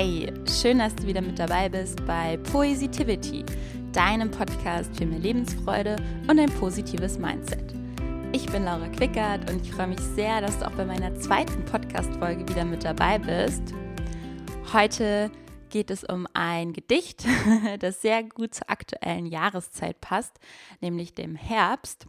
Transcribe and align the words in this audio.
Hey, 0.00 0.32
schön, 0.46 0.78
dass 0.78 0.94
du 0.94 1.08
wieder 1.08 1.20
mit 1.20 1.40
dabei 1.40 1.68
bist 1.68 2.06
bei 2.06 2.36
Poesitivity, 2.36 3.44
deinem 3.92 4.30
Podcast 4.30 4.96
für 4.96 5.04
mehr 5.04 5.18
Lebensfreude 5.18 5.96
und 6.28 6.38
ein 6.38 6.50
positives 6.50 7.18
Mindset. 7.18 7.74
Ich 8.30 8.46
bin 8.46 8.62
Laura 8.62 8.86
Quickert 8.90 9.50
und 9.50 9.60
ich 9.60 9.72
freue 9.72 9.88
mich 9.88 9.98
sehr, 9.98 10.40
dass 10.40 10.56
du 10.56 10.68
auch 10.68 10.76
bei 10.76 10.84
meiner 10.84 11.16
zweiten 11.16 11.64
Podcast-Folge 11.64 12.48
wieder 12.48 12.64
mit 12.64 12.84
dabei 12.84 13.18
bist. 13.18 13.74
Heute 14.72 15.32
geht 15.68 15.90
es 15.90 16.04
um 16.04 16.28
ein 16.32 16.72
Gedicht, 16.74 17.24
das 17.80 18.00
sehr 18.00 18.22
gut 18.22 18.54
zur 18.54 18.70
aktuellen 18.70 19.26
Jahreszeit 19.26 20.00
passt, 20.00 20.38
nämlich 20.80 21.16
dem 21.16 21.34
Herbst. 21.34 22.06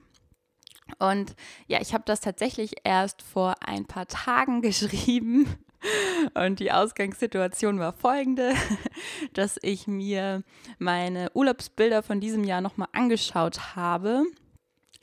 Und 1.00 1.36
ja, 1.66 1.82
ich 1.82 1.96
habe 1.96 2.04
das 2.06 2.22
tatsächlich 2.22 2.76
erst 2.84 3.24
vor 3.24 3.56
ein 3.66 3.88
paar 3.88 4.06
Tagen 4.06 4.62
geschrieben 4.62 5.48
und 6.34 6.60
die 6.60 6.72
Ausgangssituation 6.72 7.80
war 7.80 7.94
folgende, 7.94 8.54
dass 9.34 9.58
ich 9.62 9.88
mir 9.88 10.44
meine 10.78 11.32
Urlaubsbilder 11.34 12.04
von 12.04 12.20
diesem 12.20 12.44
Jahr 12.44 12.62
nochmal 12.62 12.90
angeschaut 12.92 13.76
habe. 13.76 14.24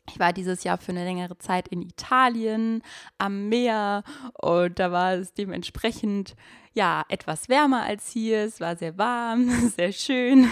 Ich 0.09 0.19
war 0.19 0.33
dieses 0.33 0.65
Jahr 0.65 0.79
für 0.79 0.93
eine 0.93 1.05
längere 1.05 1.37
Zeit 1.39 1.69
in 1.69 1.83
Italien 1.83 2.83
am 3.19 3.49
Meer 3.49 4.05
und 4.35 4.79
da 4.79 4.93
war 4.93 5.15
es 5.15 5.35
dementsprechend 5.35 6.37
ja 6.75 7.05
etwas 7.09 7.49
wärmer 7.49 7.83
als 7.83 8.11
hier. 8.11 8.45
Es 8.45 8.61
war 8.61 8.77
sehr 8.77 8.97
warm, 8.99 9.51
sehr 9.77 9.93
schön. 9.93 10.49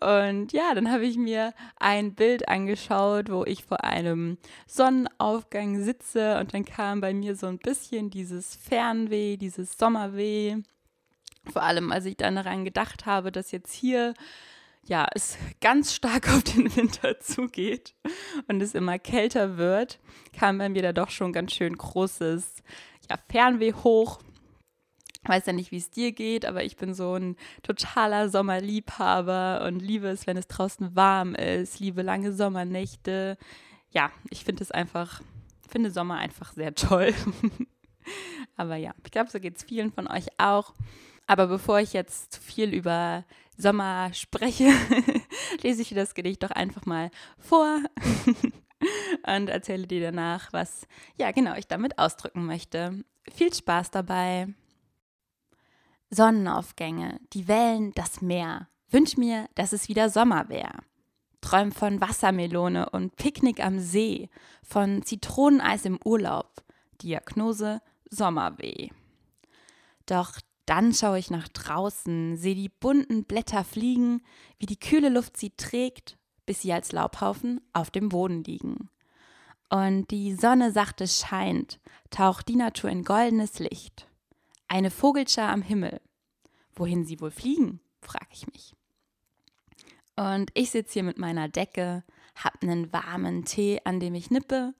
Und 0.00 0.52
ja, 0.52 0.74
dann 0.74 0.90
habe 0.90 1.04
ich 1.04 1.16
mir 1.16 1.54
ein 1.76 2.14
Bild 2.14 2.48
angeschaut, 2.48 3.30
wo 3.30 3.44
ich 3.44 3.64
vor 3.64 3.84
einem 3.84 4.38
Sonnenaufgang 4.66 5.82
sitze 5.82 6.38
und 6.38 6.54
dann 6.54 6.64
kam 6.64 7.00
bei 7.00 7.14
mir 7.14 7.36
so 7.36 7.46
ein 7.46 7.58
bisschen 7.58 8.10
dieses 8.10 8.56
Fernweh, 8.56 9.36
dieses 9.36 9.78
Sommerweh. 9.78 10.56
Vor 11.52 11.62
allem, 11.62 11.90
als 11.92 12.04
ich 12.04 12.16
dann 12.16 12.36
daran 12.36 12.64
gedacht 12.64 13.06
habe, 13.06 13.32
dass 13.32 13.50
jetzt 13.50 13.72
hier 13.72 14.14
ja, 14.84 15.06
es 15.14 15.38
ganz 15.60 15.94
stark 15.94 16.28
auf 16.34 16.42
den 16.42 16.74
Winter 16.76 17.20
zugeht 17.20 17.94
und 18.48 18.60
es 18.60 18.74
immer 18.74 18.98
kälter 18.98 19.56
wird, 19.56 19.98
kam 20.32 20.58
bei 20.58 20.68
mir 20.68 20.82
da 20.82 20.92
doch 20.92 21.10
schon 21.10 21.32
ganz 21.32 21.52
schön 21.52 21.76
großes 21.76 22.62
ja, 23.10 23.16
Fernweh 23.30 23.72
hoch 23.72 24.20
weiß 25.24 25.46
ja 25.46 25.52
nicht, 25.52 25.70
wie 25.70 25.76
es 25.76 25.90
dir 25.90 26.12
geht, 26.12 26.44
aber 26.44 26.64
ich 26.64 26.76
bin 26.76 26.94
so 26.94 27.14
ein 27.14 27.36
totaler 27.62 28.28
Sommerliebhaber 28.28 29.64
und 29.66 29.80
liebe 29.80 30.08
es, 30.08 30.26
wenn 30.26 30.36
es 30.36 30.48
draußen 30.48 30.96
warm 30.96 31.34
ist, 31.34 31.80
liebe 31.80 32.02
lange 32.02 32.32
Sommernächte. 32.32 33.36
Ja, 33.90 34.10
ich 34.30 34.44
finde 34.44 34.64
es 34.64 34.70
einfach, 34.70 35.20
finde 35.68 35.90
Sommer 35.90 36.16
einfach 36.16 36.52
sehr 36.52 36.74
toll. 36.74 37.14
aber 38.56 38.76
ja, 38.76 38.94
ich 39.04 39.12
glaube, 39.12 39.30
so 39.30 39.38
geht 39.38 39.56
es 39.56 39.62
vielen 39.62 39.92
von 39.92 40.08
euch 40.08 40.26
auch. 40.38 40.74
Aber 41.26 41.46
bevor 41.46 41.78
ich 41.78 41.92
jetzt 41.92 42.32
zu 42.32 42.40
viel 42.40 42.74
über 42.74 43.24
Sommer 43.56 44.12
spreche, 44.12 44.70
lese 45.62 45.82
ich 45.82 45.90
dir 45.90 45.94
das 45.94 46.14
Gedicht 46.14 46.42
doch 46.42 46.50
einfach 46.50 46.84
mal 46.84 47.10
vor 47.38 47.78
und 49.26 49.48
erzähle 49.48 49.86
dir 49.86 50.00
danach, 50.00 50.52
was 50.52 50.88
ja 51.16 51.30
genau 51.30 51.54
ich 51.54 51.68
damit 51.68 51.98
ausdrücken 51.98 52.44
möchte. 52.44 53.04
Viel 53.30 53.54
Spaß 53.54 53.92
dabei. 53.92 54.48
Sonnenaufgänge, 56.14 57.20
die 57.32 57.48
Wellen, 57.48 57.92
das 57.94 58.20
Meer. 58.20 58.68
Wünsch 58.90 59.16
mir, 59.16 59.48
dass 59.54 59.72
es 59.72 59.88
wieder 59.88 60.10
Sommer 60.10 60.50
wäre. 60.50 60.80
Träum 61.40 61.72
von 61.72 62.02
Wassermelone 62.02 62.90
und 62.90 63.16
Picknick 63.16 63.64
am 63.64 63.78
See, 63.78 64.28
von 64.62 65.02
Zitroneneis 65.02 65.86
im 65.86 65.98
Urlaub. 66.04 66.62
Diagnose 67.00 67.80
Sommerweh. 68.10 68.90
Doch 70.04 70.38
dann 70.66 70.92
schaue 70.92 71.18
ich 71.18 71.30
nach 71.30 71.48
draußen, 71.48 72.36
sehe 72.36 72.54
die 72.54 72.68
bunten 72.68 73.24
Blätter 73.24 73.64
fliegen, 73.64 74.22
wie 74.58 74.66
die 74.66 74.78
kühle 74.78 75.08
Luft 75.08 75.38
sie 75.38 75.50
trägt, 75.56 76.18
bis 76.44 76.60
sie 76.60 76.74
als 76.74 76.92
Laubhaufen 76.92 77.62
auf 77.72 77.90
dem 77.90 78.10
Boden 78.10 78.44
liegen. 78.44 78.90
Und 79.70 80.10
die 80.10 80.34
Sonne 80.34 80.72
sachte 80.72 81.08
scheint, 81.08 81.80
taucht 82.10 82.48
die 82.48 82.56
Natur 82.56 82.90
in 82.90 83.02
goldenes 83.02 83.58
Licht. 83.58 84.06
Eine 84.68 84.90
Vogelschar 84.90 85.50
am 85.50 85.62
Himmel. 85.62 86.00
Wohin 86.74 87.04
sie 87.04 87.20
wohl 87.20 87.30
fliegen, 87.30 87.80
frage 88.00 88.28
ich 88.32 88.46
mich. 88.46 88.74
Und 90.16 90.50
ich 90.54 90.70
sitze 90.70 90.94
hier 90.94 91.02
mit 91.02 91.18
meiner 91.18 91.48
Decke, 91.48 92.04
hab 92.34 92.62
einen 92.62 92.92
warmen 92.92 93.44
Tee, 93.44 93.80
an 93.84 94.00
dem 94.00 94.14
ich 94.14 94.30
nippe 94.30 94.74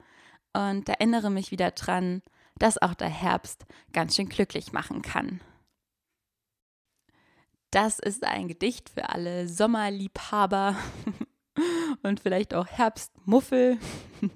und 0.52 0.88
erinnere 0.88 1.30
mich 1.30 1.50
wieder 1.50 1.70
dran, 1.70 2.22
dass 2.58 2.80
auch 2.80 2.94
der 2.94 3.08
Herbst 3.08 3.66
ganz 3.92 4.16
schön 4.16 4.28
glücklich 4.28 4.72
machen 4.72 5.02
kann. 5.02 5.40
Das 7.70 7.98
ist 7.98 8.24
ein 8.24 8.48
Gedicht 8.48 8.90
für 8.90 9.08
alle 9.08 9.48
Sommerliebhaber 9.48 10.76
und 12.02 12.20
vielleicht 12.20 12.54
auch 12.54 12.66
Herbstmuffel. 12.66 13.78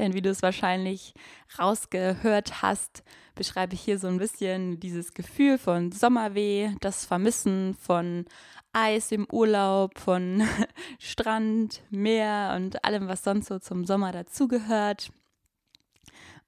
Denn 0.00 0.14
wie 0.14 0.22
du 0.22 0.30
es 0.30 0.40
wahrscheinlich 0.40 1.12
rausgehört 1.58 2.62
hast, 2.62 3.04
beschreibe 3.34 3.74
ich 3.74 3.82
hier 3.82 3.98
so 3.98 4.08
ein 4.08 4.16
bisschen 4.16 4.80
dieses 4.80 5.12
Gefühl 5.12 5.58
von 5.58 5.92
Sommerweh, 5.92 6.70
das 6.80 7.04
Vermissen 7.04 7.74
von 7.74 8.24
Eis 8.72 9.12
im 9.12 9.26
Urlaub, 9.30 9.98
von 9.98 10.42
Strand, 10.98 11.82
Meer 11.90 12.54
und 12.56 12.82
allem, 12.82 13.08
was 13.08 13.22
sonst 13.24 13.48
so 13.48 13.58
zum 13.58 13.84
Sommer 13.84 14.10
dazugehört. 14.10 15.10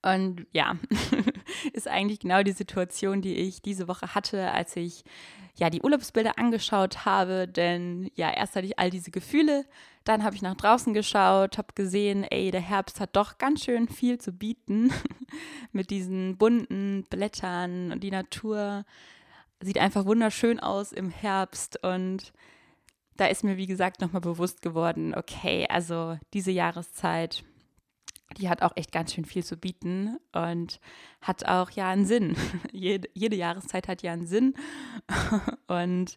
Und 0.03 0.47
ja, 0.53 0.77
ist 1.73 1.89
eigentlich 1.89 2.21
genau 2.21 2.43
die 2.43 2.53
Situation, 2.53 3.23
die 3.23 3.37
ich 3.37 3.63
diese 3.63 3.87
Woche 3.89 4.15
hatte, 4.15 4.51
als 4.51 4.77
ich 4.77 5.05
ja 5.55 5.71
die 5.71 5.83
Urlaubsbilder 5.83 6.39
angeschaut 6.39 7.05
habe. 7.05 7.47
Denn 7.47 8.11
ja, 8.15 8.31
erst 8.31 8.57
hatte 8.57 8.67
ich 8.67 8.79
all 8.79 8.91
diese 8.91 9.11
Gefühle, 9.11 9.65
dann 10.05 10.25
habe 10.25 10.35
ich 10.35 10.43
nach 10.43 10.57
draußen 10.57 10.95
geschaut, 10.95 11.59
habe 11.59 11.75
gesehen, 11.75 12.25
ey, 12.25 12.51
der 12.51 12.61
Herbst 12.61 13.01
hat 13.01 13.15
doch 13.15 13.39
ganz 13.39 13.65
schön 13.65 13.89
viel 13.89 14.19
zu 14.19 14.33
bieten 14.33 14.93
mit 15.73 15.91
diesen 15.91 16.37
bunten 16.37 17.05
Blättern 17.09 17.93
und 17.93 18.03
die 18.03 18.11
Natur 18.11 18.85
sieht 19.61 19.79
einfach 19.79 20.05
wunderschön 20.05 20.59
aus 20.59 20.91
im 20.91 21.11
Herbst 21.11 21.83
und 21.85 22.33
da 23.17 23.27
ist 23.27 23.45
mir, 23.45 23.57
wie 23.57 23.67
gesagt, 23.67 24.01
nochmal 24.01 24.23
bewusst 24.23 24.63
geworden, 24.63 25.15
okay, 25.15 25.67
also 25.69 26.19
diese 26.33 26.51
Jahreszeit 26.51 27.45
die 28.39 28.49
hat 28.49 28.63
auch 28.63 28.73
echt 28.77 28.93
ganz 28.93 29.13
schön 29.15 29.25
viel 29.25 29.45
zu 29.45 29.57
bieten 29.57 30.19
und 30.33 30.81
hat 31.21 31.47
auch 31.47 31.71
ja 31.71 31.89
einen 31.89 32.07
Sinn. 32.07 32.37
jede, 32.73 33.09
jede 33.15 33.37
Jahreszeit 33.37 33.89
hat 33.89 34.03
ja 34.03 34.13
einen 34.13 34.27
Sinn. 34.27 34.55
und 35.67 36.17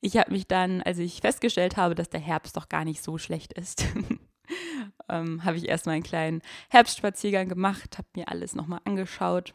ich 0.00 0.16
habe 0.16 0.32
mich 0.32 0.46
dann, 0.46 0.82
als 0.82 0.98
ich 0.98 1.20
festgestellt 1.20 1.76
habe, 1.76 1.94
dass 1.94 2.10
der 2.10 2.20
Herbst 2.20 2.56
doch 2.56 2.68
gar 2.68 2.84
nicht 2.84 3.02
so 3.02 3.18
schlecht 3.18 3.52
ist, 3.54 3.86
ähm, 5.08 5.44
habe 5.44 5.56
ich 5.56 5.68
erstmal 5.68 5.94
einen 5.94 6.04
kleinen 6.04 6.42
Herbstspaziergang 6.68 7.48
gemacht, 7.48 7.98
habe 7.98 8.08
mir 8.14 8.28
alles 8.28 8.54
nochmal 8.54 8.80
angeschaut 8.84 9.54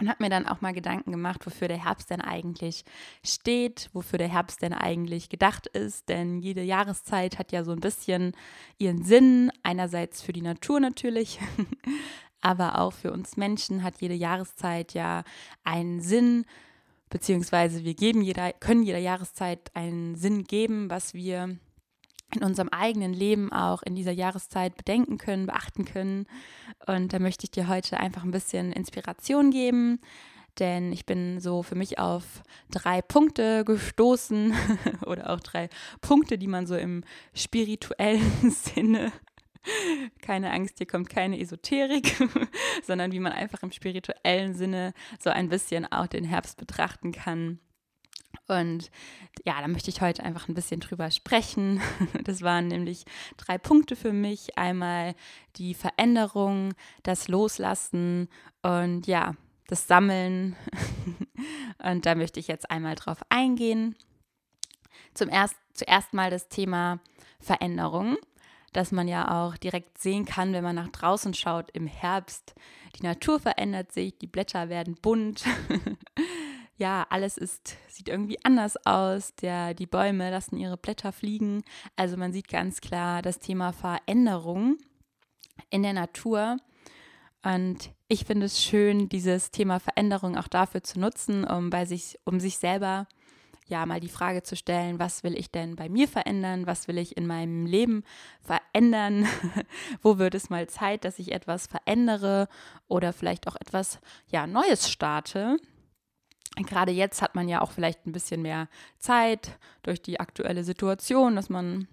und 0.00 0.08
habe 0.08 0.24
mir 0.24 0.30
dann 0.30 0.46
auch 0.46 0.60
mal 0.60 0.72
Gedanken 0.72 1.12
gemacht, 1.12 1.46
wofür 1.46 1.68
der 1.68 1.82
Herbst 1.82 2.10
denn 2.10 2.20
eigentlich 2.20 2.84
steht, 3.24 3.90
wofür 3.92 4.18
der 4.18 4.28
Herbst 4.28 4.60
denn 4.62 4.72
eigentlich 4.72 5.28
gedacht 5.28 5.68
ist. 5.68 6.08
Denn 6.08 6.40
jede 6.40 6.62
Jahreszeit 6.62 7.38
hat 7.38 7.52
ja 7.52 7.62
so 7.62 7.70
ein 7.72 7.80
bisschen 7.80 8.32
ihren 8.78 9.04
Sinn. 9.04 9.52
Einerseits 9.62 10.20
für 10.20 10.32
die 10.32 10.42
Natur 10.42 10.80
natürlich, 10.80 11.38
aber 12.40 12.80
auch 12.80 12.92
für 12.92 13.12
uns 13.12 13.36
Menschen 13.36 13.84
hat 13.84 14.00
jede 14.00 14.14
Jahreszeit 14.14 14.94
ja 14.94 15.22
einen 15.62 16.00
Sinn. 16.00 16.44
Beziehungsweise 17.08 17.84
wir 17.84 17.94
geben 17.94 18.22
jeder, 18.22 18.52
können 18.52 18.82
jeder 18.82 18.98
Jahreszeit 18.98 19.70
einen 19.74 20.16
Sinn 20.16 20.42
geben, 20.42 20.90
was 20.90 21.14
wir 21.14 21.56
in 22.34 22.42
unserem 22.42 22.68
eigenen 22.68 23.12
Leben 23.12 23.52
auch 23.52 23.82
in 23.82 23.94
dieser 23.94 24.12
Jahreszeit 24.12 24.76
bedenken 24.76 25.18
können, 25.18 25.46
beachten 25.46 25.84
können. 25.84 26.26
Und 26.86 27.12
da 27.12 27.18
möchte 27.18 27.44
ich 27.44 27.50
dir 27.50 27.68
heute 27.68 27.98
einfach 27.98 28.24
ein 28.24 28.30
bisschen 28.30 28.72
Inspiration 28.72 29.50
geben, 29.50 30.00
denn 30.58 30.92
ich 30.92 31.06
bin 31.06 31.40
so 31.40 31.62
für 31.62 31.74
mich 31.74 31.98
auf 31.98 32.42
drei 32.70 33.02
Punkte 33.02 33.64
gestoßen 33.64 34.54
oder 35.06 35.30
auch 35.30 35.40
drei 35.40 35.68
Punkte, 36.00 36.38
die 36.38 36.46
man 36.46 36.66
so 36.66 36.76
im 36.76 37.04
spirituellen 37.34 38.50
Sinne 38.50 39.12
keine 40.20 40.52
Angst, 40.52 40.78
hier 40.78 40.86
kommt 40.86 41.08
keine 41.08 41.40
Esoterik, 41.40 42.16
sondern 42.82 43.12
wie 43.12 43.20
man 43.20 43.32
einfach 43.32 43.62
im 43.62 43.72
spirituellen 43.72 44.54
Sinne 44.54 44.92
so 45.18 45.30
ein 45.30 45.48
bisschen 45.48 45.90
auch 45.90 46.06
den 46.06 46.24
Herbst 46.24 46.58
betrachten 46.58 47.12
kann. 47.12 47.58
Und 48.46 48.90
ja, 49.44 49.60
da 49.60 49.68
möchte 49.68 49.90
ich 49.90 50.00
heute 50.00 50.22
einfach 50.22 50.48
ein 50.48 50.54
bisschen 50.54 50.80
drüber 50.80 51.10
sprechen. 51.10 51.80
Das 52.24 52.42
waren 52.42 52.68
nämlich 52.68 53.04
drei 53.36 53.58
Punkte 53.58 53.96
für 53.96 54.12
mich. 54.12 54.56
Einmal 54.56 55.14
die 55.56 55.74
Veränderung, 55.74 56.74
das 57.02 57.28
Loslassen 57.28 58.28
und 58.62 59.06
ja, 59.06 59.34
das 59.66 59.86
Sammeln. 59.86 60.56
Und 61.82 62.06
da 62.06 62.14
möchte 62.14 62.40
ich 62.40 62.48
jetzt 62.48 62.70
einmal 62.70 62.94
drauf 62.94 63.18
eingehen. 63.28 63.96
Zum 65.12 65.28
erst, 65.28 65.56
zuerst 65.74 66.14
mal 66.14 66.30
das 66.30 66.48
Thema 66.48 67.00
Veränderung, 67.40 68.16
dass 68.72 68.90
man 68.90 69.06
ja 69.06 69.44
auch 69.44 69.56
direkt 69.56 69.98
sehen 69.98 70.24
kann, 70.24 70.52
wenn 70.52 70.64
man 70.64 70.76
nach 70.76 70.88
draußen 70.88 71.34
schaut 71.34 71.70
im 71.72 71.86
Herbst. 71.86 72.54
Die 72.96 73.02
Natur 73.02 73.40
verändert 73.40 73.92
sich, 73.92 74.18
die 74.18 74.26
Blätter 74.26 74.68
werden 74.68 74.96
bunt. 75.00 75.44
ja, 76.76 77.06
alles 77.10 77.38
ist, 77.38 77.76
sieht 77.88 78.08
irgendwie 78.08 78.38
anders 78.44 78.76
aus. 78.84 79.34
Der, 79.36 79.74
die 79.74 79.86
Bäume 79.86 80.30
lassen 80.30 80.56
ihre 80.56 80.76
Blätter 80.76 81.12
fliegen. 81.12 81.62
Also 81.96 82.16
man 82.16 82.32
sieht 82.32 82.48
ganz 82.48 82.80
klar 82.80 83.22
das 83.22 83.38
Thema 83.38 83.72
Veränderung 83.72 84.78
in 85.70 85.82
der 85.82 85.92
Natur. 85.92 86.56
Und 87.42 87.90
ich 88.08 88.24
finde 88.24 88.46
es 88.46 88.62
schön, 88.62 89.08
dieses 89.08 89.50
Thema 89.50 89.78
Veränderung 89.78 90.36
auch 90.36 90.48
dafür 90.48 90.82
zu 90.82 90.98
nutzen, 90.98 91.44
um 91.44 91.70
bei 91.70 91.84
sich, 91.84 92.18
um 92.24 92.40
sich 92.40 92.58
selber 92.58 93.06
ja 93.66 93.86
mal 93.86 94.00
die 94.00 94.08
Frage 94.08 94.42
zu 94.42 94.56
stellen, 94.56 94.98
was 94.98 95.22
will 95.24 95.36
ich 95.38 95.50
denn 95.50 95.76
bei 95.76 95.88
mir 95.88 96.08
verändern, 96.08 96.66
was 96.66 96.88
will 96.88 96.98
ich 96.98 97.16
in 97.16 97.26
meinem 97.26 97.66
Leben 97.66 98.04
verändern, 98.40 99.26
wo 100.02 100.18
wird 100.18 100.34
es 100.34 100.50
mal 100.50 100.68
Zeit, 100.68 101.04
dass 101.04 101.18
ich 101.18 101.32
etwas 101.32 101.66
verändere 101.66 102.48
oder 102.88 103.12
vielleicht 103.12 103.48
auch 103.48 103.56
etwas 103.56 104.00
ja 104.30 104.46
Neues 104.46 104.90
starte. 104.90 105.56
Gerade 106.56 106.92
jetzt 106.92 107.20
hat 107.20 107.34
man 107.34 107.48
ja 107.48 107.60
auch 107.60 107.72
vielleicht 107.72 108.06
ein 108.06 108.12
bisschen 108.12 108.42
mehr 108.42 108.68
Zeit 108.98 109.58
durch 109.82 110.00
die 110.00 110.20
aktuelle 110.20 110.64
Situation, 110.64 111.36
dass 111.36 111.48
man 111.48 111.88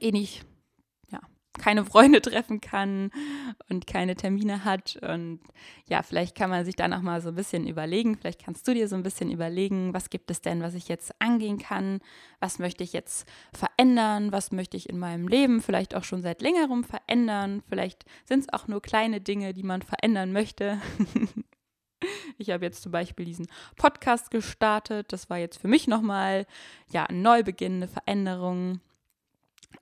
eh 0.00 0.12
nicht 0.12 0.44
keine 1.58 1.84
Freunde 1.84 2.20
treffen 2.22 2.60
kann 2.60 3.10
und 3.68 3.86
keine 3.86 4.16
Termine 4.16 4.64
hat. 4.64 4.96
Und 4.96 5.40
ja, 5.88 6.02
vielleicht 6.02 6.36
kann 6.36 6.50
man 6.50 6.64
sich 6.64 6.76
da 6.76 6.88
noch 6.88 7.02
mal 7.02 7.20
so 7.20 7.28
ein 7.28 7.34
bisschen 7.34 7.66
überlegen. 7.66 8.16
Vielleicht 8.16 8.44
kannst 8.44 8.66
du 8.66 8.74
dir 8.74 8.88
so 8.88 8.96
ein 8.96 9.02
bisschen 9.02 9.30
überlegen, 9.30 9.94
was 9.94 10.10
gibt 10.10 10.30
es 10.30 10.40
denn, 10.40 10.62
was 10.62 10.74
ich 10.74 10.88
jetzt 10.88 11.12
angehen 11.20 11.58
kann? 11.58 12.00
Was 12.40 12.58
möchte 12.58 12.84
ich 12.84 12.92
jetzt 12.92 13.28
verändern? 13.52 14.32
Was 14.32 14.52
möchte 14.52 14.76
ich 14.76 14.88
in 14.88 14.98
meinem 14.98 15.28
Leben 15.28 15.60
vielleicht 15.60 15.94
auch 15.94 16.04
schon 16.04 16.22
seit 16.22 16.42
längerem 16.42 16.84
verändern? 16.84 17.62
Vielleicht 17.68 18.04
sind 18.24 18.40
es 18.40 18.52
auch 18.52 18.68
nur 18.68 18.82
kleine 18.82 19.20
Dinge, 19.20 19.54
die 19.54 19.62
man 19.64 19.82
verändern 19.82 20.32
möchte. 20.32 20.80
Ich 22.38 22.50
habe 22.50 22.64
jetzt 22.64 22.82
zum 22.82 22.92
Beispiel 22.92 23.26
diesen 23.26 23.48
Podcast 23.76 24.30
gestartet. 24.30 25.12
Das 25.12 25.28
war 25.30 25.38
jetzt 25.38 25.60
für 25.60 25.68
mich 25.68 25.86
nochmal 25.86 26.46
ja, 26.90 27.04
ein 27.04 27.22
Neubeginn, 27.22 27.76
eine 27.76 27.88
Veränderung. 27.88 28.80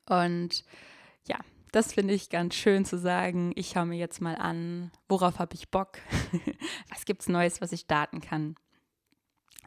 Und 0.07 0.65
ja, 1.27 1.39
das 1.73 1.93
finde 1.93 2.15
ich 2.15 2.31
ganz 2.31 2.55
schön 2.55 2.85
zu 2.85 2.99
sagen. 2.99 3.53
Ich 3.55 3.71
schaue 3.71 3.87
mir 3.87 3.99
jetzt 3.99 4.21
mal 4.21 4.37
an, 4.37 4.91
worauf 5.09 5.39
habe 5.39 5.55
ich 5.55 5.71
Bock? 5.71 5.99
was 6.91 7.05
gibt 7.05 7.23
es 7.23 7.29
Neues, 7.29 7.61
was 7.61 7.73
ich 7.73 7.81
starten 7.81 8.21
kann? 8.21 8.57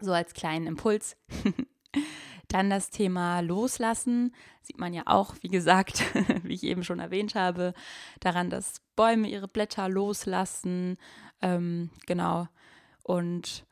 So 0.01 0.11
als 0.11 0.33
kleinen 0.33 0.67
Impuls. 0.67 1.15
Dann 2.47 2.69
das 2.69 2.89
Thema 2.89 3.39
Loslassen. 3.39 4.35
Sieht 4.61 4.77
man 4.77 4.93
ja 4.93 5.03
auch, 5.05 5.35
wie 5.41 5.47
gesagt, 5.47 6.03
wie 6.43 6.55
ich 6.55 6.63
eben 6.63 6.83
schon 6.83 6.99
erwähnt 6.99 7.35
habe, 7.35 7.73
daran, 8.19 8.49
dass 8.49 8.81
Bäume 8.95 9.29
ihre 9.29 9.47
Blätter 9.47 9.87
loslassen. 9.87 10.97
Ähm, 11.41 11.89
genau. 12.05 12.47
Und 13.03 13.65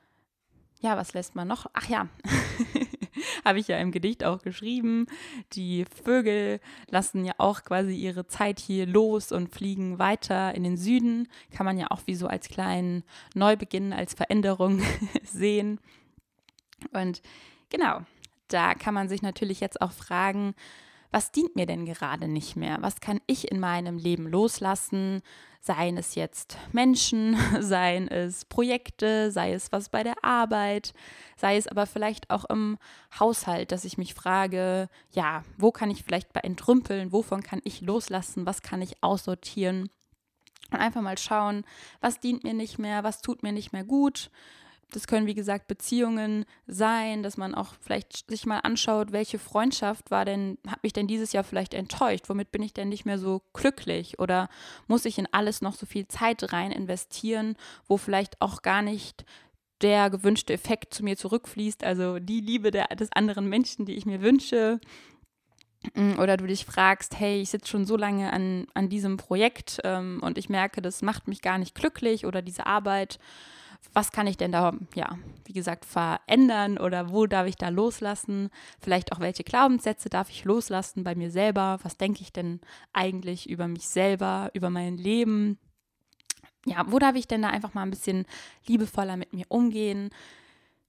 ja, 0.79 0.95
was 0.97 1.13
lässt 1.13 1.35
man 1.35 1.47
noch? 1.47 1.67
Ach 1.73 1.87
ja, 1.89 2.07
habe 3.45 3.59
ich 3.59 3.67
ja 3.67 3.77
im 3.77 3.91
Gedicht 3.91 4.23
auch 4.23 4.41
geschrieben. 4.41 5.07
Die 5.53 5.85
Vögel 5.85 6.59
lassen 6.87 7.25
ja 7.25 7.33
auch 7.37 7.63
quasi 7.63 7.95
ihre 7.95 8.27
Zeit 8.27 8.59
hier 8.59 8.85
los 8.85 9.31
und 9.31 9.53
fliegen 9.53 9.99
weiter 9.99 10.55
in 10.55 10.63
den 10.63 10.77
Süden. 10.77 11.27
Kann 11.51 11.65
man 11.65 11.77
ja 11.77 11.87
auch 11.89 12.01
wie 12.05 12.15
so 12.15 12.27
als 12.27 12.47
kleinen 12.47 13.03
Neubeginn, 13.35 13.93
als 13.93 14.13
Veränderung 14.13 14.81
sehen. 15.23 15.79
Und 16.93 17.21
genau, 17.69 18.01
da 18.47 18.73
kann 18.73 18.93
man 18.93 19.09
sich 19.09 19.21
natürlich 19.21 19.59
jetzt 19.59 19.81
auch 19.81 19.91
fragen, 19.91 20.55
was 21.11 21.31
dient 21.31 21.55
mir 21.55 21.65
denn 21.65 21.85
gerade 21.85 22.27
nicht 22.27 22.55
mehr? 22.55 22.77
Was 22.81 23.01
kann 23.01 23.19
ich 23.25 23.51
in 23.51 23.59
meinem 23.59 23.97
Leben 23.97 24.27
loslassen? 24.27 25.21
Seien 25.61 25.97
es 25.97 26.15
jetzt 26.15 26.57
Menschen, 26.71 27.35
seien 27.59 28.07
es 28.07 28.45
Projekte, 28.45 29.31
sei 29.31 29.53
es 29.53 29.71
was 29.71 29.89
bei 29.89 30.03
der 30.03 30.23
Arbeit, 30.23 30.93
sei 31.35 31.57
es 31.57 31.67
aber 31.67 31.85
vielleicht 31.85 32.29
auch 32.29 32.45
im 32.45 32.77
Haushalt, 33.19 33.71
dass 33.71 33.85
ich 33.85 33.97
mich 33.97 34.13
frage, 34.13 34.87
ja, 35.11 35.43
wo 35.57 35.71
kann 35.71 35.89
ich 35.91 36.03
vielleicht 36.03 36.31
bei 36.31 36.41
entrümpeln, 36.41 37.11
wovon 37.11 37.43
kann 37.43 37.61
ich 37.63 37.81
loslassen, 37.81 38.45
was 38.45 38.61
kann 38.61 38.81
ich 38.81 39.03
aussortieren? 39.03 39.89
Und 40.71 40.77
einfach 40.77 41.01
mal 41.01 41.17
schauen, 41.17 41.65
was 41.99 42.19
dient 42.19 42.43
mir 42.43 42.53
nicht 42.53 42.77
mehr, 42.77 43.03
was 43.03 43.21
tut 43.21 43.41
mir 43.41 43.51
nicht 43.51 43.73
mehr 43.73 43.83
gut, 43.83 44.29
das 44.91 45.07
können, 45.07 45.27
wie 45.27 45.35
gesagt, 45.35 45.67
Beziehungen 45.67 46.45
sein, 46.65 47.21
dass 47.21 47.37
man 47.37 47.53
auch 47.53 47.73
vielleicht 47.79 48.29
sich 48.29 48.45
mal 48.45 48.59
anschaut, 48.59 49.11
welche 49.11 49.39
Freundschaft 49.39 50.09
war 50.11 50.25
denn, 50.25 50.57
hat 50.67 50.83
mich 50.83 50.93
denn 50.93 51.07
dieses 51.07 51.31
Jahr 51.31 51.43
vielleicht 51.43 51.73
enttäuscht? 51.73 52.25
Womit 52.27 52.51
bin 52.51 52.63
ich 52.63 52.73
denn 52.73 52.89
nicht 52.89 53.05
mehr 53.05 53.19
so 53.19 53.41
glücklich? 53.53 54.19
Oder 54.19 54.49
muss 54.87 55.05
ich 55.05 55.17
in 55.17 55.27
alles 55.31 55.61
noch 55.61 55.75
so 55.75 55.85
viel 55.85 56.07
Zeit 56.07 56.51
rein 56.53 56.71
investieren, 56.71 57.55
wo 57.87 57.97
vielleicht 57.97 58.41
auch 58.41 58.61
gar 58.61 58.81
nicht 58.81 59.25
der 59.81 60.09
gewünschte 60.09 60.53
Effekt 60.53 60.93
zu 60.93 61.03
mir 61.03 61.17
zurückfließt, 61.17 61.83
also 61.83 62.19
die 62.19 62.41
Liebe 62.41 62.71
der, 62.71 62.87
des 62.87 63.11
anderen 63.13 63.47
Menschen, 63.47 63.85
die 63.85 63.95
ich 63.95 64.05
mir 64.05 64.21
wünsche? 64.21 64.79
Mm, 65.93 66.19
oder 66.19 66.35
du 66.35 66.47
dich 66.47 66.65
fragst, 66.65 67.19
hey, 67.19 67.41
ich 67.41 67.51
sitze 67.51 67.69
schon 67.69 67.85
so 67.85 67.95
lange 67.95 68.33
an, 68.33 68.67
an 68.73 68.89
diesem 68.89 69.17
Projekt 69.17 69.79
ähm, 69.83 70.19
und 70.21 70.37
ich 70.37 70.49
merke, 70.49 70.81
das 70.81 71.01
macht 71.01 71.27
mich 71.27 71.41
gar 71.41 71.57
nicht 71.57 71.75
glücklich 71.75 72.25
oder 72.25 72.41
diese 72.41 72.65
Arbeit 72.65 73.19
was 73.93 74.11
kann 74.11 74.27
ich 74.27 74.37
denn 74.37 74.51
da, 74.51 74.73
ja, 74.95 75.17
wie 75.45 75.53
gesagt, 75.53 75.85
verändern 75.85 76.77
oder 76.77 77.11
wo 77.11 77.25
darf 77.25 77.47
ich 77.47 77.55
da 77.55 77.69
loslassen? 77.69 78.49
Vielleicht 78.79 79.11
auch 79.11 79.19
welche 79.19 79.43
Glaubenssätze 79.43 80.09
darf 80.09 80.29
ich 80.29 80.45
loslassen 80.45 81.03
bei 81.03 81.15
mir 81.15 81.31
selber? 81.31 81.79
Was 81.83 81.97
denke 81.97 82.21
ich 82.21 82.31
denn 82.31 82.61
eigentlich 82.93 83.49
über 83.49 83.67
mich 83.67 83.87
selber, 83.87 84.51
über 84.53 84.69
mein 84.69 84.97
Leben? 84.97 85.57
Ja, 86.65 86.85
wo 86.87 86.99
darf 86.99 87.15
ich 87.15 87.27
denn 87.27 87.41
da 87.41 87.49
einfach 87.49 87.73
mal 87.73 87.83
ein 87.83 87.89
bisschen 87.89 88.25
liebevoller 88.67 89.17
mit 89.17 89.33
mir 89.33 89.45
umgehen? 89.49 90.11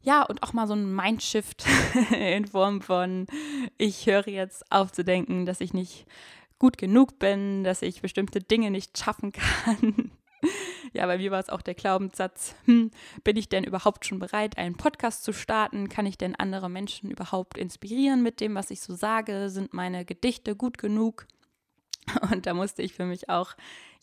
Ja, 0.02 0.22
und 0.22 0.42
auch 0.42 0.52
mal 0.52 0.66
so 0.66 0.75
ein 0.75 0.94
Mindshift 0.94 1.64
in 2.10 2.46
Form 2.46 2.81
von, 2.81 3.26
ich 3.78 4.06
höre 4.06 4.28
jetzt 4.28 4.70
auf 4.70 4.92
zu 4.92 5.04
denken, 5.04 5.46
dass 5.46 5.60
ich 5.60 5.75
nicht 5.75 6.06
gut 6.58 6.76
genug 6.78 7.19
bin, 7.19 7.64
dass 7.64 7.82
ich 7.82 8.02
bestimmte 8.02 8.40
Dinge 8.40 8.70
nicht 8.70 8.98
schaffen 8.98 9.32
kann. 9.32 10.10
Ja, 10.92 11.06
bei 11.06 11.19
mir 11.19 11.31
war 11.31 11.38
es 11.38 11.48
auch 11.48 11.62
der 11.62 11.75
Glaubenssatz, 11.75 12.54
hm, 12.64 12.90
bin 13.22 13.37
ich 13.37 13.48
denn 13.48 13.64
überhaupt 13.64 14.06
schon 14.06 14.19
bereit, 14.19 14.58
einen 14.58 14.76
Podcast 14.76 15.22
zu 15.22 15.32
starten? 15.32 15.88
Kann 15.88 16.06
ich 16.06 16.19
denn 16.19 16.34
andere 16.34 16.69
Menschen 16.69 17.10
überhaupt 17.10 17.56
inspirieren 17.58 18.22
mit 18.22 18.40
dem, 18.40 18.54
was 18.54 18.70
ich 18.70 18.81
so 18.81 18.94
sage? 18.94 19.50
Sind 19.50 19.72
meine 19.72 20.04
Gedichte 20.04 20.56
gut 20.56 20.78
genug? 20.78 21.26
Und 22.31 22.46
da 22.46 22.54
musste 22.54 22.82
ich 22.82 22.94
für 22.94 23.04
mich 23.04 23.28
auch 23.28 23.54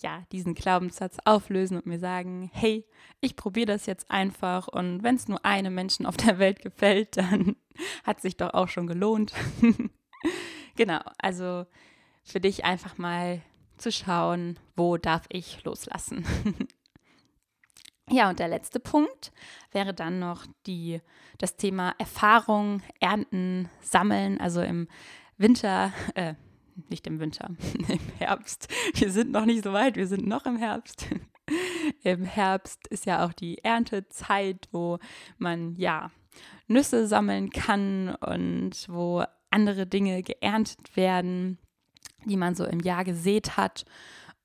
ja 0.01 0.23
diesen 0.31 0.53
Glaubenssatz 0.53 1.17
auflösen 1.25 1.77
und 1.77 1.87
mir 1.87 1.99
sagen, 1.99 2.51
hey, 2.53 2.85
ich 3.19 3.35
probiere 3.35 3.65
das 3.65 3.87
jetzt 3.87 4.11
einfach 4.11 4.67
und 4.67 5.01
wenn 5.01 5.15
es 5.15 5.27
nur 5.27 5.43
einem 5.43 5.73
Menschen 5.73 6.05
auf 6.05 6.17
der 6.17 6.37
Welt 6.37 6.61
gefällt, 6.61 7.17
dann 7.17 7.55
hat 8.03 8.21
sich 8.21 8.37
doch 8.37 8.53
auch 8.53 8.67
schon 8.67 8.85
gelohnt. 8.85 9.33
genau, 10.75 10.99
also 11.17 11.65
für 12.23 12.39
dich 12.39 12.63
einfach 12.63 12.97
mal 12.99 13.41
zu 13.77 13.91
schauen, 13.91 14.59
wo 14.75 14.97
darf 14.97 15.25
ich 15.29 15.63
loslassen. 15.63 16.25
Ja, 18.09 18.29
und 18.29 18.39
der 18.39 18.47
letzte 18.47 18.79
Punkt 18.79 19.31
wäre 19.71 19.93
dann 19.93 20.19
noch 20.19 20.45
die, 20.65 21.01
das 21.37 21.57
Thema 21.57 21.93
Erfahrung, 21.97 22.81
Ernten, 22.99 23.69
Sammeln, 23.81 24.39
also 24.39 24.61
im 24.61 24.87
Winter, 25.37 25.91
äh, 26.15 26.35
nicht 26.89 27.07
im 27.07 27.19
Winter, 27.19 27.49
im 27.87 27.99
Herbst. 28.17 28.67
Wir 28.93 29.11
sind 29.11 29.31
noch 29.31 29.45
nicht 29.45 29.63
so 29.63 29.73
weit, 29.73 29.95
wir 29.95 30.07
sind 30.07 30.27
noch 30.27 30.45
im 30.45 30.57
Herbst. 30.57 31.07
Im 32.03 32.25
Herbst 32.25 32.87
ist 32.87 33.05
ja 33.05 33.25
auch 33.25 33.31
die 33.31 33.59
Erntezeit, 33.63 34.67
wo 34.73 34.99
man 35.37 35.77
ja 35.77 36.11
Nüsse 36.67 37.07
sammeln 37.07 37.51
kann 37.51 38.15
und 38.15 38.85
wo 38.89 39.23
andere 39.49 39.87
Dinge 39.87 40.23
geerntet 40.23 40.97
werden 40.97 41.57
die 42.27 42.37
man 42.37 42.55
so 42.55 42.65
im 42.65 42.79
Jahr 42.79 43.03
gesät 43.03 43.57
hat. 43.57 43.85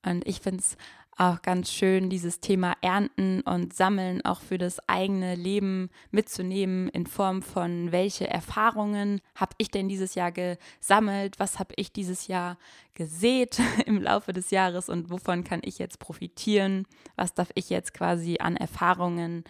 Und 0.05 0.27
ich 0.27 0.39
finde 0.39 0.59
es 0.59 0.77
auch 1.17 1.41
ganz 1.41 1.71
schön, 1.71 2.09
dieses 2.09 2.39
Thema 2.39 2.75
Ernten 2.81 3.41
und 3.41 3.73
Sammeln 3.73 4.25
auch 4.25 4.41
für 4.41 4.57
das 4.57 4.87
eigene 4.89 5.35
Leben 5.35 5.89
mitzunehmen 6.11 6.89
in 6.89 7.05
Form 7.05 7.41
von, 7.41 7.91
welche 7.91 8.27
Erfahrungen 8.27 9.21
habe 9.35 9.53
ich 9.57 9.69
denn 9.69 9.87
dieses 9.87 10.15
Jahr 10.15 10.31
gesammelt, 10.31 11.39
was 11.39 11.59
habe 11.59 11.73
ich 11.77 11.91
dieses 11.91 12.27
Jahr 12.27 12.57
gesät 12.95 13.59
im 13.85 14.01
Laufe 14.01 14.33
des 14.33 14.49
Jahres 14.51 14.89
und 14.89 15.09
wovon 15.09 15.43
kann 15.43 15.61
ich 15.63 15.77
jetzt 15.77 15.99
profitieren, 15.99 16.87
was 17.15 17.33
darf 17.33 17.51
ich 17.55 17.69
jetzt 17.69 17.93
quasi 17.93 18.37
an 18.39 18.57
Erfahrungen, 18.57 19.43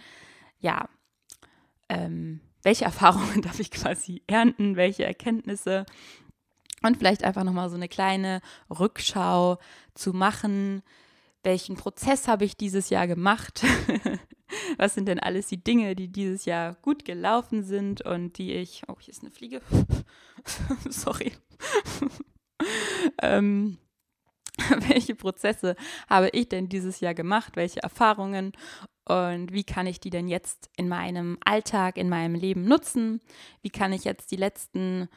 ja, 0.59 0.89
ähm, 1.89 2.41
welche 2.61 2.85
Erfahrungen 2.85 3.41
darf 3.41 3.59
ich 3.59 3.71
quasi 3.71 4.21
ernten, 4.27 4.75
welche 4.75 5.05
Erkenntnisse? 5.05 5.85
Und 6.85 6.97
vielleicht 6.97 7.23
einfach 7.23 7.45
nochmal 7.45 7.69
so 7.69 7.77
eine 7.77 7.87
kleine 7.87 8.41
Rückschau 8.69 9.57
zu 9.93 10.11
machen. 10.11 10.83
Welchen 11.43 11.75
Prozess 11.75 12.27
habe 12.27 12.45
ich 12.45 12.57
dieses 12.57 12.89
Jahr 12.89 13.07
gemacht? 13.07 13.63
Was 14.77 14.93
sind 14.93 15.07
denn 15.07 15.19
alles 15.19 15.47
die 15.47 15.63
Dinge, 15.63 15.95
die 15.95 16.07
dieses 16.07 16.45
Jahr 16.45 16.75
gut 16.81 17.05
gelaufen 17.05 17.63
sind 17.63 18.01
und 18.01 18.37
die 18.37 18.53
ich. 18.53 18.83
Oh, 18.87 18.95
hier 18.99 19.11
ist 19.11 19.21
eine 19.21 19.31
Fliege. 19.31 19.61
Sorry. 20.89 21.33
ähm, 23.21 23.77
welche 24.87 25.15
Prozesse 25.15 25.75
habe 26.09 26.29
ich 26.29 26.49
denn 26.49 26.69
dieses 26.69 26.99
Jahr 26.99 27.13
gemacht? 27.13 27.55
Welche 27.55 27.81
Erfahrungen? 27.81 28.53
und 29.05 29.51
wie 29.51 29.63
kann 29.63 29.87
ich 29.87 29.99
die 29.99 30.09
denn 30.09 30.27
jetzt 30.27 30.69
in 30.77 30.87
meinem 30.87 31.37
Alltag, 31.43 31.97
in 31.97 32.07
meinem 32.07 32.35
Leben 32.35 32.65
nutzen? 32.65 33.19
Wie 33.61 33.69
kann 33.69 33.91
ich 33.91 34.05
jetzt 34.05 34.31
die 34.31 34.37
letzten 34.37 35.09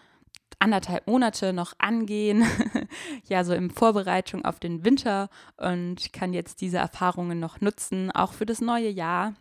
anderthalb 0.59 1.07
Monate 1.07 1.53
noch 1.53 1.75
angehen, 1.79 2.45
ja, 3.29 3.45
so 3.45 3.55
in 3.55 3.71
Vorbereitung 3.71 4.45
auf 4.45 4.59
den 4.61 4.85
Winter 4.85 5.29
und 5.57 6.13
kann 6.13 6.33
jetzt 6.33 6.61
diese 6.61 6.79
Erfahrungen 6.79 7.39
noch 7.39 7.61
nutzen, 7.61 8.11
auch 8.11 8.33
für 8.33 8.47
das 8.47 8.61
neue 8.61 8.89
Jahr. 8.89 9.35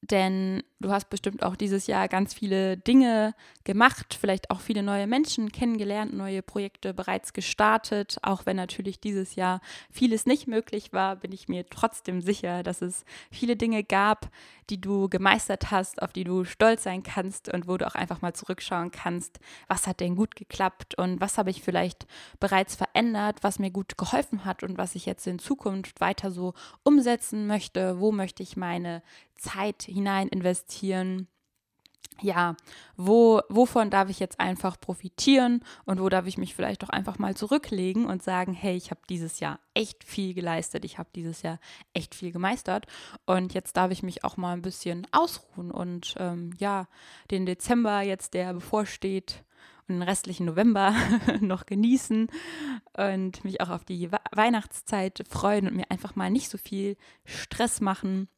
Denn 0.00 0.62
du 0.78 0.90
hast 0.90 1.10
bestimmt 1.10 1.42
auch 1.42 1.56
dieses 1.56 1.88
Jahr 1.88 2.06
ganz 2.06 2.32
viele 2.32 2.76
Dinge 2.76 3.34
gemacht, 3.64 4.16
vielleicht 4.18 4.50
auch 4.50 4.60
viele 4.60 4.84
neue 4.84 5.08
Menschen 5.08 5.50
kennengelernt, 5.50 6.14
neue 6.14 6.40
Projekte 6.40 6.94
bereits 6.94 7.32
gestartet. 7.32 8.18
Auch 8.22 8.46
wenn 8.46 8.56
natürlich 8.56 9.00
dieses 9.00 9.34
Jahr 9.34 9.60
vieles 9.90 10.24
nicht 10.24 10.46
möglich 10.46 10.92
war, 10.92 11.16
bin 11.16 11.32
ich 11.32 11.48
mir 11.48 11.68
trotzdem 11.68 12.22
sicher, 12.22 12.62
dass 12.62 12.80
es 12.80 13.04
viele 13.32 13.56
Dinge 13.56 13.82
gab, 13.82 14.30
die 14.70 14.80
du 14.80 15.08
gemeistert 15.08 15.70
hast, 15.70 16.02
auf 16.02 16.12
die 16.12 16.24
du 16.24 16.44
stolz 16.44 16.82
sein 16.82 17.02
kannst 17.02 17.52
und 17.52 17.68
wo 17.68 17.76
du 17.76 17.86
auch 17.86 17.94
einfach 17.94 18.20
mal 18.20 18.34
zurückschauen 18.34 18.90
kannst, 18.90 19.40
was 19.66 19.86
hat 19.86 20.00
denn 20.00 20.16
gut 20.16 20.36
geklappt 20.36 20.96
und 20.96 21.20
was 21.20 21.38
habe 21.38 21.50
ich 21.50 21.62
vielleicht 21.62 22.06
bereits 22.40 22.76
verändert, 22.76 23.38
was 23.42 23.58
mir 23.58 23.70
gut 23.70 23.98
geholfen 23.98 24.44
hat 24.44 24.62
und 24.62 24.78
was 24.78 24.94
ich 24.94 25.06
jetzt 25.06 25.26
in 25.26 25.38
Zukunft 25.38 26.00
weiter 26.00 26.30
so 26.30 26.54
umsetzen 26.82 27.46
möchte, 27.46 28.00
wo 28.00 28.12
möchte 28.12 28.42
ich 28.42 28.56
meine 28.56 29.02
Zeit 29.36 29.82
hinein 29.82 30.28
investieren 30.28 31.28
ja, 32.20 32.56
wo, 32.96 33.40
wovon 33.48 33.90
darf 33.90 34.08
ich 34.08 34.18
jetzt 34.18 34.40
einfach 34.40 34.80
profitieren 34.80 35.62
und 35.84 36.00
wo 36.00 36.08
darf 36.08 36.26
ich 36.26 36.38
mich 36.38 36.54
vielleicht 36.54 36.82
auch 36.84 36.88
einfach 36.88 37.18
mal 37.18 37.36
zurücklegen 37.36 38.06
und 38.06 38.22
sagen, 38.22 38.52
hey, 38.52 38.76
ich 38.76 38.90
habe 38.90 39.00
dieses 39.08 39.40
Jahr 39.40 39.60
echt 39.74 40.02
viel 40.04 40.34
geleistet, 40.34 40.84
ich 40.84 40.98
habe 40.98 41.08
dieses 41.14 41.42
Jahr 41.42 41.60
echt 41.94 42.14
viel 42.14 42.32
gemeistert 42.32 42.86
und 43.26 43.54
jetzt 43.54 43.76
darf 43.76 43.92
ich 43.92 44.02
mich 44.02 44.24
auch 44.24 44.36
mal 44.36 44.52
ein 44.52 44.62
bisschen 44.62 45.06
ausruhen 45.12 45.70
und 45.70 46.14
ähm, 46.18 46.50
ja, 46.58 46.88
den 47.30 47.46
Dezember 47.46 48.02
jetzt, 48.02 48.34
der 48.34 48.52
bevorsteht, 48.52 49.44
und 49.88 49.94
den 49.94 50.02
restlichen 50.02 50.44
November 50.44 50.94
noch 51.40 51.64
genießen 51.64 52.28
und 52.92 53.44
mich 53.44 53.62
auch 53.62 53.70
auf 53.70 53.84
die 53.84 54.10
Weihnachtszeit 54.32 55.24
freuen 55.30 55.66
und 55.66 55.76
mir 55.76 55.90
einfach 55.90 56.14
mal 56.14 56.30
nicht 56.30 56.50
so 56.50 56.58
viel 56.58 56.96
Stress 57.24 57.80
machen 57.80 58.28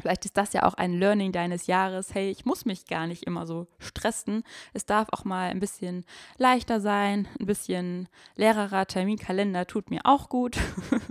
Vielleicht 0.00 0.24
ist 0.24 0.36
das 0.36 0.52
ja 0.52 0.62
auch 0.64 0.74
ein 0.74 0.92
Learning 0.92 1.32
deines 1.32 1.66
Jahres. 1.66 2.14
Hey, 2.14 2.30
ich 2.30 2.44
muss 2.44 2.64
mich 2.64 2.86
gar 2.86 3.06
nicht 3.06 3.24
immer 3.24 3.46
so 3.46 3.66
stressen. 3.78 4.44
Es 4.72 4.86
darf 4.86 5.08
auch 5.10 5.24
mal 5.24 5.50
ein 5.50 5.60
bisschen 5.60 6.04
leichter 6.36 6.80
sein, 6.80 7.26
ein 7.40 7.46
bisschen 7.46 8.08
leererer 8.36 8.86
Terminkalender 8.86 9.66
tut 9.66 9.90
mir 9.90 10.00
auch 10.04 10.28
gut. 10.28 10.56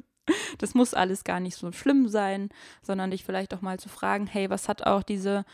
das 0.58 0.74
muss 0.74 0.94
alles 0.94 1.24
gar 1.24 1.40
nicht 1.40 1.56
so 1.56 1.72
schlimm 1.72 2.08
sein, 2.08 2.50
sondern 2.82 3.12
dich 3.12 3.24
vielleicht 3.24 3.54
auch 3.54 3.62
mal 3.62 3.80
zu 3.80 3.90
fragen, 3.90 4.28
hey, 4.28 4.50
was 4.50 4.70
hat 4.70 4.86
auch 4.86 5.04
diese 5.04 5.46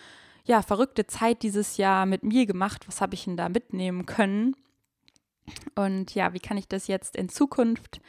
ja, 0.46 0.62
verrückte 0.62 1.08
Zeit 1.08 1.42
dieses 1.42 1.77
Jahr 1.77 2.06
mit 2.06 2.24
mir 2.24 2.46
gemacht? 2.46 2.88
Was 2.88 3.01
habe 3.01 3.15
ich 3.15 3.24
denn 3.24 3.38
da 3.38 3.50
mitnehmen 3.50 4.06
können? 4.06 4.56
Und 5.75 6.15
ja, 6.15 6.34
wie 6.34 6.39
kann 6.39 6.58
ich 6.58 6.68
das 6.68 6.88
jetzt 6.88 7.15
in 7.15 7.30
Zukunft 7.30 8.01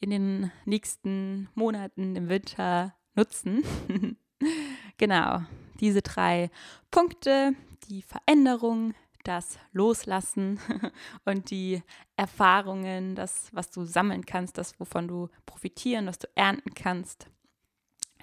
in 0.00 0.10
den 0.10 0.52
nächsten 0.64 1.48
Monaten 1.54 2.16
im 2.16 2.28
Winter 2.28 2.94
nutzen? 3.14 3.62
genau, 5.00 5.40
diese 5.80 6.02
drei 6.02 6.50
Punkte, 6.90 7.54
die 7.88 8.02
Veränderung, 8.02 8.94
das 9.24 9.58
Loslassen 9.72 10.60
und 11.24 11.50
die 11.50 11.82
Erfahrungen, 12.16 13.14
das, 13.14 13.48
was 13.52 13.70
du 13.70 13.84
sammeln 13.84 14.26
kannst, 14.26 14.58
das, 14.58 14.78
wovon 14.78 15.08
du 15.08 15.28
profitieren, 15.46 16.06
was 16.06 16.18
du 16.18 16.28
ernten 16.34 16.74
kannst. 16.74 17.26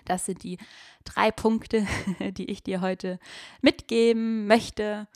Das 0.06 0.26
sind 0.28 0.44
die 0.44 0.60
drei 1.04 1.32
Punkte, 1.32 1.86
die 2.20 2.50
ich 2.50 2.64
dir 2.64 2.80
heute 2.80 3.20
mitgeben 3.62 4.46
möchte. 4.46 5.08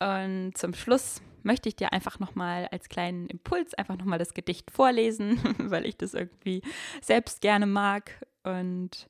Und 0.00 0.52
zum 0.54 0.74
Schluss 0.74 1.22
möchte 1.42 1.70
ich 1.70 1.76
dir 1.76 1.94
einfach 1.94 2.18
nochmal 2.18 2.68
als 2.70 2.90
kleinen 2.90 3.26
Impuls 3.28 3.72
einfach 3.72 3.96
nochmal 3.96 4.18
das 4.18 4.34
Gedicht 4.34 4.70
vorlesen, 4.70 5.40
weil 5.58 5.86
ich 5.86 5.96
das 5.96 6.12
irgendwie 6.12 6.62
selbst 7.00 7.40
gerne 7.40 7.66
mag. 7.66 8.26
Und 8.42 9.08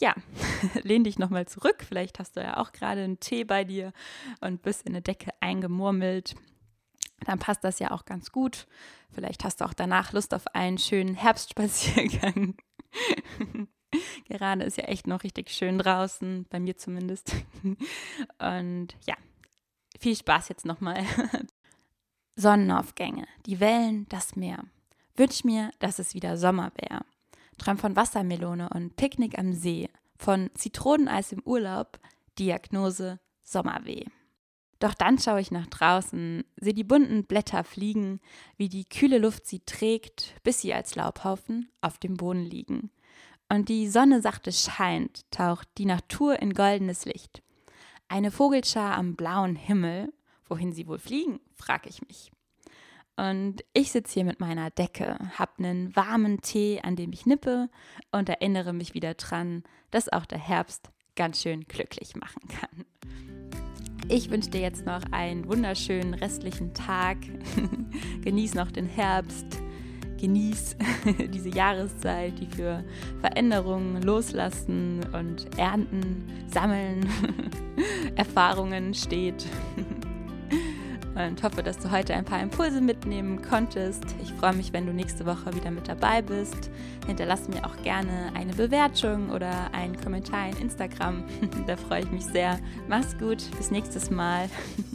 ja, 0.00 0.14
lehn 0.82 1.04
dich 1.04 1.18
nochmal 1.18 1.46
zurück. 1.46 1.84
Vielleicht 1.86 2.18
hast 2.18 2.36
du 2.36 2.40
ja 2.40 2.56
auch 2.56 2.72
gerade 2.72 3.02
einen 3.02 3.20
Tee 3.20 3.44
bei 3.44 3.64
dir 3.64 3.92
und 4.40 4.62
bist 4.62 4.82
in 4.82 4.92
eine 4.92 5.02
Decke 5.02 5.30
eingemurmelt. 5.40 6.34
Dann 7.26 7.38
passt 7.38 7.62
das 7.64 7.78
ja 7.78 7.90
auch 7.90 8.06
ganz 8.06 8.32
gut. 8.32 8.66
Vielleicht 9.12 9.44
hast 9.44 9.60
du 9.60 9.64
auch 9.64 9.74
danach 9.74 10.12
Lust 10.12 10.32
auf 10.34 10.46
einen 10.54 10.78
schönen 10.78 11.14
Herbstspaziergang. 11.14 12.56
Gerade 14.28 14.64
ist 14.64 14.78
ja 14.78 14.84
echt 14.84 15.06
noch 15.06 15.24
richtig 15.24 15.50
schön 15.50 15.78
draußen, 15.78 16.46
bei 16.48 16.60
mir 16.60 16.76
zumindest. 16.76 17.34
Und 18.38 18.88
ja, 19.06 19.16
viel 19.98 20.16
Spaß 20.16 20.48
jetzt 20.48 20.64
nochmal. 20.64 21.04
Sonnenaufgänge, 22.36 23.26
die 23.46 23.60
Wellen, 23.60 24.06
das 24.08 24.36
Meer. 24.36 24.64
Wünsch 25.16 25.44
mir, 25.44 25.70
dass 25.80 25.98
es 25.98 26.14
wieder 26.14 26.38
Sommer 26.38 26.72
wäre. 26.76 27.04
Träum 27.60 27.76
von 27.76 27.94
Wassermelone 27.94 28.70
und 28.70 28.96
Picknick 28.96 29.38
am 29.38 29.52
See, 29.52 29.90
von 30.16 30.48
Zitroneneis 30.54 31.30
im 31.30 31.42
Urlaub, 31.44 32.00
Diagnose 32.38 33.20
Sommerweh. 33.42 34.06
Doch 34.78 34.94
dann 34.94 35.18
schaue 35.18 35.42
ich 35.42 35.50
nach 35.50 35.66
draußen, 35.66 36.42
sehe 36.56 36.72
die 36.72 36.84
bunten 36.84 37.24
Blätter 37.24 37.62
fliegen, 37.64 38.20
wie 38.56 38.70
die 38.70 38.86
kühle 38.86 39.18
Luft 39.18 39.46
sie 39.46 39.60
trägt, 39.60 40.34
bis 40.42 40.62
sie 40.62 40.72
als 40.72 40.94
Laubhaufen 40.94 41.70
auf 41.82 41.98
dem 41.98 42.16
Boden 42.16 42.44
liegen. 42.44 42.90
Und 43.50 43.68
die 43.68 43.88
Sonne 43.88 44.22
sachte 44.22 44.52
scheint, 44.52 45.30
taucht 45.30 45.68
die 45.76 45.84
Natur 45.84 46.40
in 46.40 46.54
goldenes 46.54 47.04
Licht. 47.04 47.42
Eine 48.08 48.30
Vogelschar 48.30 48.96
am 48.96 49.16
blauen 49.16 49.54
Himmel, 49.54 50.14
wohin 50.48 50.72
sie 50.72 50.86
wohl 50.86 50.98
fliegen, 50.98 51.40
frag 51.52 51.86
ich 51.86 52.00
mich. 52.08 52.32
Und 53.20 53.64
ich 53.74 53.92
sitze 53.92 54.14
hier 54.14 54.24
mit 54.24 54.40
meiner 54.40 54.70
Decke, 54.70 55.18
habe 55.34 55.52
einen 55.58 55.94
warmen 55.94 56.40
Tee, 56.40 56.80
an 56.82 56.96
dem 56.96 57.12
ich 57.12 57.26
nippe 57.26 57.68
und 58.12 58.30
erinnere 58.30 58.72
mich 58.72 58.94
wieder 58.94 59.12
dran, 59.12 59.62
dass 59.90 60.10
auch 60.10 60.24
der 60.24 60.38
Herbst 60.38 60.88
ganz 61.16 61.42
schön 61.42 61.64
glücklich 61.64 62.16
machen 62.16 62.48
kann. 62.48 62.86
Ich 64.08 64.30
wünsche 64.30 64.48
dir 64.48 64.62
jetzt 64.62 64.86
noch 64.86 65.02
einen 65.10 65.46
wunderschönen 65.48 66.14
restlichen 66.14 66.72
Tag. 66.72 67.18
Genieß 68.22 68.54
noch 68.54 68.72
den 68.72 68.86
Herbst. 68.86 69.60
Genieß 70.18 70.76
diese 71.28 71.50
Jahreszeit, 71.50 72.38
die 72.40 72.46
für 72.46 72.82
Veränderungen, 73.20 74.00
Loslassen 74.00 75.00
und 75.12 75.58
Ernten, 75.58 76.24
Sammeln, 76.46 77.06
Erfahrungen 78.16 78.94
steht 78.94 79.44
und 81.28 81.42
hoffe, 81.42 81.62
dass 81.62 81.78
du 81.78 81.90
heute 81.90 82.14
ein 82.14 82.24
paar 82.24 82.40
Impulse 82.40 82.80
mitnehmen 82.80 83.42
konntest. 83.42 84.04
Ich 84.22 84.32
freue 84.32 84.54
mich, 84.54 84.72
wenn 84.72 84.86
du 84.86 84.92
nächste 84.92 85.26
Woche 85.26 85.54
wieder 85.54 85.70
mit 85.70 85.88
dabei 85.88 86.22
bist. 86.22 86.70
Hinterlass 87.06 87.48
mir 87.48 87.64
auch 87.64 87.76
gerne 87.82 88.32
eine 88.34 88.52
Bewertung 88.52 89.30
oder 89.30 89.72
einen 89.72 90.00
Kommentar 90.00 90.48
in 90.48 90.56
Instagram. 90.58 91.24
da 91.66 91.76
freue 91.76 92.02
ich 92.02 92.10
mich 92.10 92.24
sehr. 92.24 92.58
Mach's 92.88 93.16
gut, 93.18 93.42
bis 93.56 93.70
nächstes 93.70 94.10
Mal. 94.10 94.48